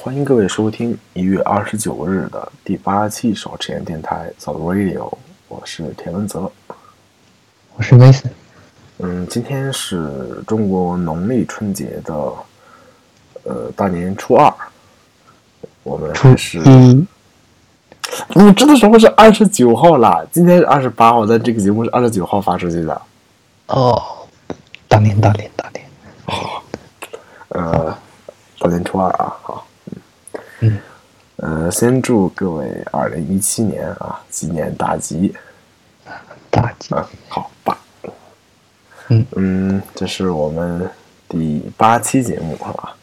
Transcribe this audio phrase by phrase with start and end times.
[0.00, 5.12] 欢迎各位收听一月二十九日的第八期手持言电台 The Radio，
[5.48, 6.48] 我是田文泽，
[7.74, 8.30] 我是 Mason。
[8.98, 12.14] 嗯，今天是中国农历春节的
[13.42, 14.54] 呃大年初二，
[15.82, 17.04] 我们还是一，
[18.36, 20.24] 你知道什么是二十九号啦？
[20.30, 23.02] 今天是二十八号，但这个节目是二十九号发出去的。
[23.66, 24.00] 哦，
[24.86, 25.84] 大年大年大年，
[27.48, 27.98] 呃，
[28.60, 29.66] 大年初二啊，好，
[30.60, 30.78] 嗯，
[31.36, 35.34] 呃，先祝各位二零一七年啊，鸡年大吉。
[36.50, 37.78] 大吉，啊，好吧，
[39.08, 39.26] 嗯。
[39.36, 40.88] 嗯，这是我们
[41.28, 42.96] 第八期节目啊，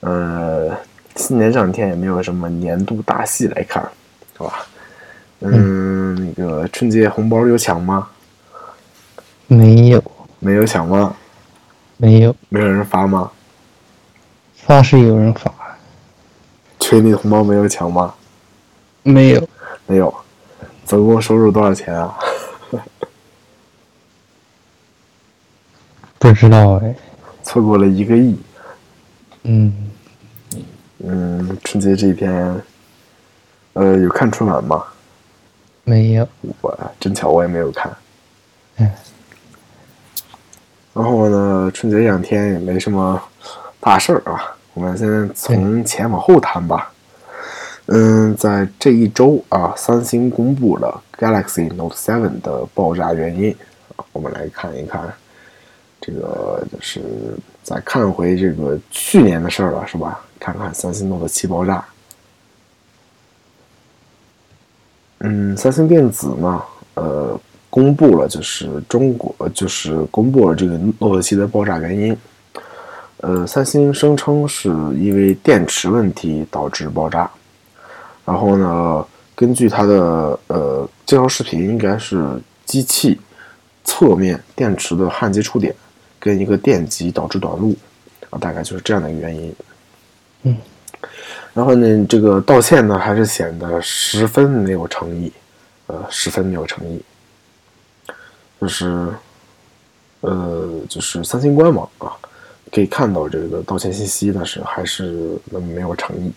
[0.00, 0.76] 呃，
[1.16, 3.82] 新年这两天也没有什么年度大戏来看，
[4.36, 4.66] 好吧？
[5.40, 8.08] 嗯，那个春节红包有抢吗？
[9.46, 10.02] 没有。
[10.38, 11.14] 没有抢吗？
[11.98, 13.30] 没有，没有人发吗？
[14.54, 15.52] 发是有人发，
[16.88, 18.14] 群里红包没有抢吗？
[19.02, 19.48] 没有，
[19.88, 20.14] 没有，
[20.84, 22.16] 总共收入多少钱啊？
[26.20, 26.94] 不知道哎，
[27.42, 28.38] 错过了一个亿。
[29.42, 29.90] 嗯，
[30.98, 32.62] 嗯，春节这一天，
[33.72, 34.84] 呃，有看春晚吗？
[35.82, 36.28] 没有，
[36.60, 37.92] 我真巧，我也没有看。
[38.76, 38.88] 嗯，
[40.94, 43.20] 然后呢，春节这两天也没什么
[43.80, 46.92] 大事儿啊，我们先从前往后谈吧。
[47.86, 53.56] 嗯，在这一周啊，三星公布了 Galaxy Note 7的爆炸原因，
[54.12, 55.10] 我们来看一看。
[55.98, 57.00] 这个就是
[57.62, 60.20] 再看回这个去年的事儿了，是吧？
[60.38, 61.82] 看看三星 Note 7爆炸。
[65.20, 66.62] 嗯，三星电子呢，
[66.96, 67.40] 呃，
[67.70, 72.14] 公布了就是中国就是公布了这个 Note 7的爆炸原因。
[73.18, 77.30] 呃，三星声称是因为电池问题导致爆炸。
[78.24, 83.18] 然后呢，根据它的呃介绍视频，应该是机器
[83.84, 85.74] 侧面电池的焊接触点
[86.18, 87.74] 跟一个电极导致短路
[88.30, 89.54] 啊，大概就是这样的一个原因。
[90.42, 90.56] 嗯。
[91.54, 95.32] 然后呢，这个道歉呢，还是显得十分没有诚意，
[95.86, 97.00] 呃，十分没有诚意。
[98.60, 99.08] 就是，
[100.20, 102.12] 呃，就是三星官网啊，
[102.72, 106.32] 可以看到这个道歉信息，但是还是没有诚意。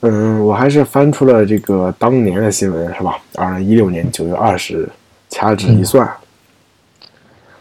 [0.00, 3.18] 嗯，我还是翻出了这个当年的新闻，是吧？
[3.34, 4.88] 二零一六年九月二十日，
[5.30, 6.08] 掐指一算，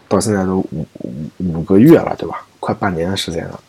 [0.07, 2.45] 到现在都五五五个月了，对吧？
[2.59, 3.59] 快半年的时间了。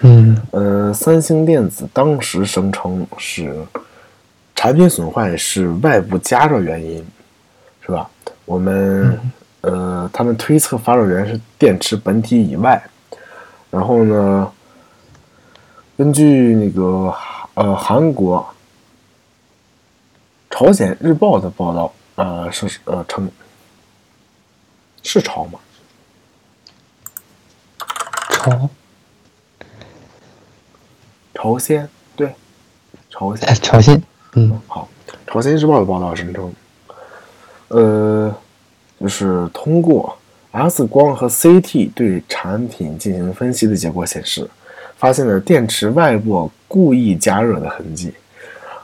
[0.00, 3.56] 嗯呃，三星电子当时声称是
[4.54, 7.04] 产品损坏是外部加热原因，
[7.80, 8.08] 是吧？
[8.44, 9.18] 我们
[9.62, 12.80] 呃，他们推测发热源是电池本体以外。
[13.76, 14.50] 然后呢，
[15.98, 17.14] 根据那个
[17.52, 18.46] 呃韩国
[20.48, 23.30] 朝鲜日报的报道，呃是呃称
[25.02, 25.60] 是朝吗？
[28.30, 28.70] 朝
[31.34, 32.34] 朝鲜对，
[33.10, 34.02] 朝鲜哎朝鲜，
[34.36, 34.88] 嗯好，
[35.26, 36.50] 朝鲜日报的报道声称，
[37.68, 38.34] 呃，
[38.98, 40.16] 就是通过
[40.52, 44.48] X 光和 CT 对产品进行分析的结果显示，
[44.96, 48.14] 发现了电池外部故意加热的痕迹，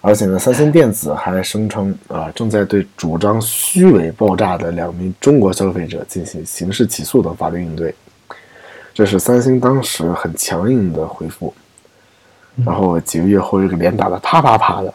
[0.03, 7.95] 而且呢，三星电子还声称啊、正在对主张虚伪爆炸的两名中国消费者进行刑事起诉等法律应对。
[8.93, 11.55] 这是三星当时很强硬的回复，
[12.67, 14.93] 然后几个月后，这个脸打的啪啪啪的。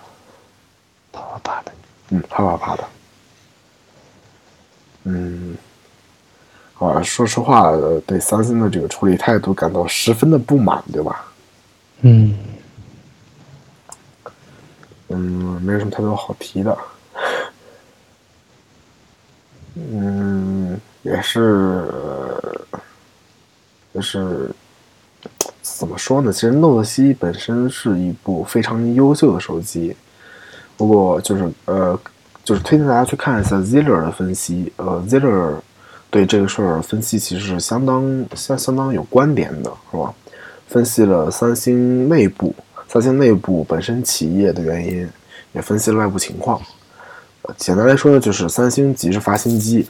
[1.11, 1.72] 啪啪啪的，
[2.11, 2.84] 嗯，啪啪啪的。
[5.05, 5.56] 嗯，
[6.79, 11.25] 啊，说实话，呃对三星的这个处理态度感到十分的不满，对吧？
[12.01, 12.38] 嗯
[15.07, 16.77] 嗯，没有什么太多好提的。
[19.73, 21.39] 嗯，也是，
[21.91, 22.55] 呃
[23.93, 24.51] 就是
[25.61, 26.31] 怎么说呢？
[26.31, 29.96] 其实 Note 七本身是一部非常优秀的手机，
[30.75, 31.99] 不过就是呃，
[32.43, 34.72] 就是推荐大家去看一下 Ziller 的分析。
[34.78, 35.55] 呃，Ziller
[36.09, 40.13] 对这个事儿分析其实是相当相相当有观点的，是吧？
[40.67, 42.53] 分析了三星内部、
[42.87, 45.07] 三星内部本身企业的原因，
[45.53, 46.61] 也分析了外部情况。
[47.43, 49.87] 呃简单来说呢，就是三星急着发新机，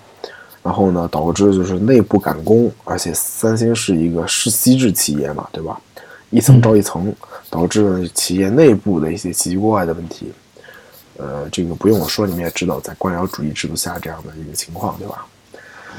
[0.61, 5.79] 然后呢，导致就是内部赶工，而且三星是一个世袭制企业嘛，对吧？
[6.29, 7.13] 一层罩一层，
[7.49, 10.31] 导致了企业内部的一些奇奇怪怪的问题。
[11.17, 15.25] 呃，这个不用我说，你们也知道，在官僚主义制度下这样的一个情况，对吧？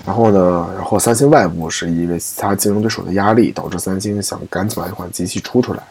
[0.06, 5.82] 然后呢，然后三星外部是因为其他竞争对手的压力，导致三星想赶紧把一款机器出出来。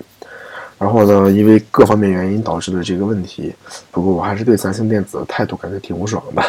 [0.79, 3.53] 然后呢，因为各方面原因导致的这个问题，
[3.91, 6.43] 不过我还是对三星电子的态度感觉挺不爽的。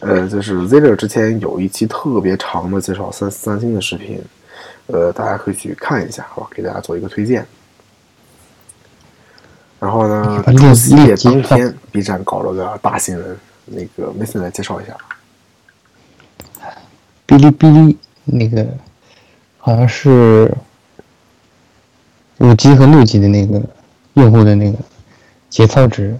[0.00, 4.20] 呃，就是 Zero 之前有一期特别长的介绍三三星的视频，
[4.88, 6.48] 呃，大家可以去看一下，好吧？
[6.54, 7.46] 给大家做一个推荐。
[9.78, 14.96] 然后呢，除夕夜当天，B 站搞了个大新闻，那个 Mason 来介绍一下。
[17.26, 18.66] 哔哩哔哩那个
[19.58, 20.52] 好像是
[22.38, 23.62] 五 G 和六 G 的那个
[24.14, 24.78] 用户的那个
[25.48, 26.18] 节操值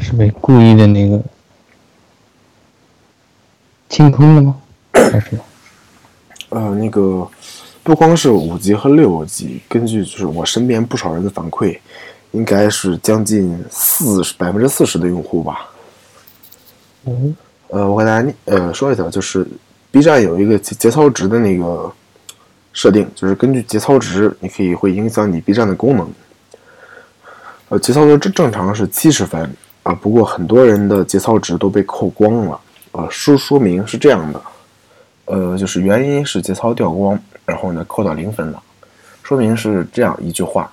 [0.00, 1.20] 是被故意的那个
[3.88, 4.60] 清空了吗？
[4.92, 5.38] 还是？
[6.50, 7.28] 呃，那个
[7.82, 11.78] 不光是五 G 和六 G，根据就是我身边不少人的反馈，
[12.32, 15.70] 应该是将近四十百分之四十的用户吧。
[17.04, 17.34] 嗯。
[17.68, 19.46] 呃，我给大家呃说一下，就是
[19.92, 21.92] B 站有一个节节操值的那个
[22.72, 26.10] 设定，就是根据节操值，你可以会影响你 B 站的功能。
[27.68, 32.58] 呃，节操值正正常是七十分啊，不过很多人的节操值都被扣光了。
[32.92, 34.42] 呃，说说明是这样的，
[35.26, 38.62] 呃，就是原因是节操掉光，然后呢扣到零分了。
[39.22, 40.72] 说明是这样一句话：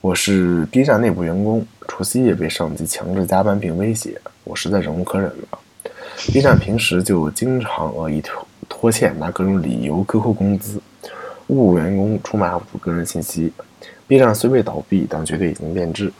[0.00, 5.58] 我是 B 站内部员工，除夕夜被上级强制加班并威胁，我实在忍无可忍了。
[6.32, 10.78] B 站平时就经常恶意拖拖欠，拿各种理由克扣工资，
[11.48, 13.52] 侮辱员工，出卖 UP 主个人信息。
[14.06, 16.12] B 站虽未倒闭，但绝对已经变质。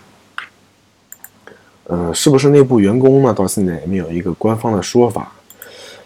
[1.85, 3.33] 呃，是不是内部员工呢？
[3.35, 5.33] 到现在也没有一个官方的说法。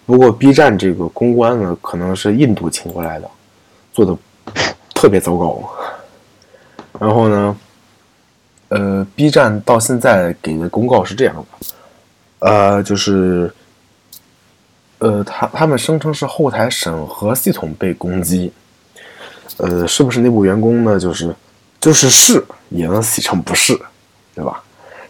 [0.07, 3.31] 不过 B 站这个公关呢，可能是印度请过来的，
[3.93, 4.17] 做的
[4.95, 5.63] 特别糟糕。
[6.99, 7.57] 然后呢，
[8.69, 11.45] 呃，B 站到现在给的公告是这样的，
[12.41, 13.55] 呃，就是，
[14.99, 18.53] 呃，他他们声称是后台审核系统被攻击。
[19.59, 21.01] 呃，是不是内部员工呢？
[21.01, 21.35] 就是
[21.81, 23.77] 就是是，也能洗成不是，
[24.35, 24.63] 对吧？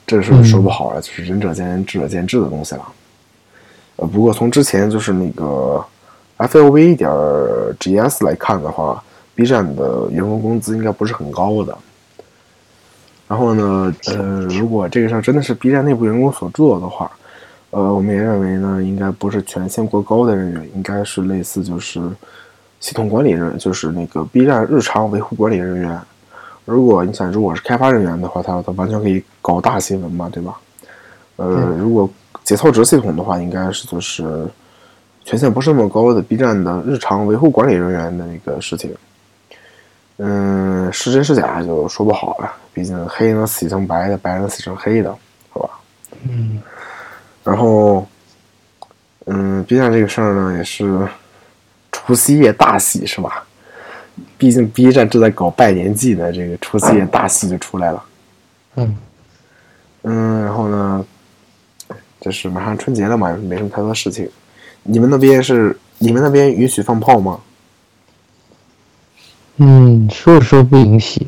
[0.07, 2.83] 这是说不好了，就是仁者见仁，智者见智的东西了。
[3.97, 5.85] 呃，不过从之前就是那个
[6.39, 7.11] F L V 点
[7.79, 9.03] G S 来看的话
[9.35, 11.77] ，B 站的员工工资应该不是很高的。
[13.27, 17.11] 然后呢，呃，如果这个事儿真的是 B 站内部员工所做的话，
[17.71, 22.01] 呃，我们也认为呢，应该不是权限过高的人员，应该是类似就是
[22.81, 26.01] 系统管理人，就是那个 B 站日常维护管理人员。
[26.65, 30.59] 如果你想，如果是开发人员的话，他他完全可以搞大新闻嘛，对吧？
[31.37, 32.09] 呃，如果
[32.43, 34.47] 节操值系统的话，应该是就是
[35.25, 38.95] 权限不是那么高的 B 站的日常维护管理人员的那个事情。
[40.17, 45.15] 嗯，是真是假就说不好了，毕竟黑能洗成白的，白能洗成黑的，
[45.51, 45.71] 好吧？
[46.23, 46.61] 嗯。
[47.49, 48.07] 然后，
[49.25, 51.09] 嗯，B 站这个事儿呢，也是
[51.91, 53.43] 除夕夜大喜，是吧？
[54.37, 58.05] 毕竟 B 站正在搞拜年季呢，这个除夕夜大戏就出来了。
[58.77, 58.97] 嗯，
[60.03, 61.03] 嗯，然后呢，
[62.21, 64.29] 就是马上春节了嘛，没什么太多事情。
[64.83, 67.41] 你们那边是你们那边允许放炮吗？
[69.57, 71.27] 嗯，说说不允许，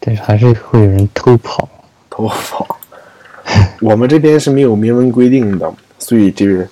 [0.00, 1.66] 但是还是会有人偷跑。
[2.10, 2.75] 偷跑？
[3.80, 6.68] 我们这边是没有明文规定的，所以这个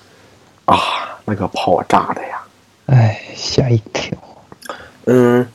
[0.65, 0.77] 啊，
[1.25, 2.41] 那个炮炸的呀，
[2.87, 4.17] 哎，吓一跳。
[5.05, 5.45] 嗯。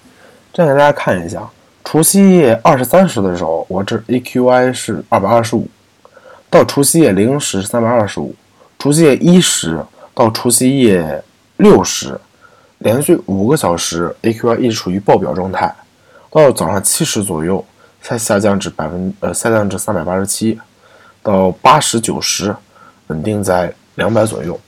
[0.53, 1.49] 这样给大家看一下，
[1.85, 5.63] 除夕夜二十三时的时候，我这 AQI 是二百二十五；
[6.51, 8.35] 到除夕夜零时三百二十五；
[8.77, 9.81] 除夕夜一时
[10.13, 11.23] 到除夕夜
[11.59, 12.21] 六时，
[12.79, 15.73] 连续五个小时 AQI 一直处于爆表状态。
[16.31, 17.65] 到早上七时左右，
[18.03, 20.59] 才下降至百分呃下降至三百八十七；
[21.23, 22.55] 到八十九十，
[23.09, 24.59] 稳定在两百左右。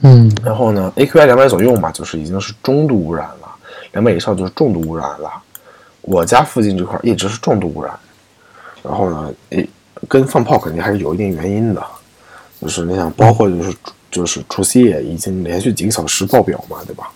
[0.00, 3.48] 嗯，然后呢，AQI 两百左右嘛，就是已经是中度污染了。
[3.92, 5.30] 两百以上就是重度污染了，
[6.00, 7.92] 我家附近这块一直是重度污染。
[8.82, 9.68] 然后呢，诶，
[10.08, 11.86] 跟放炮肯定还是有一定原因的，
[12.60, 13.76] 就是你想，包括就是
[14.10, 17.10] 就是除夕夜已经连续几个小时爆表嘛，对吧？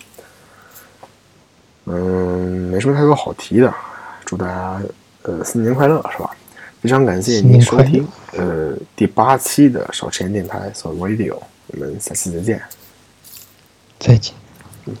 [1.87, 3.73] 嗯，没什么太多好提的，
[4.23, 4.81] 祝大家
[5.23, 6.29] 呃新年快乐，是吧？
[6.81, 12.61] 非常感谢您收听呃第八期的少吃盐电台 So Radio，我们下期再见，
[13.99, 14.33] 再见。
[14.85, 14.95] 嗯。